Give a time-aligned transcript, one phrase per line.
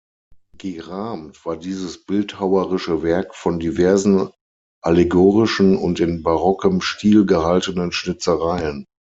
[0.57, 4.31] Gerahmt war dieses bildhauerische Werk von diversen
[4.83, 8.87] allegorischen und in barockem Stil gehaltenen Schnitzereien.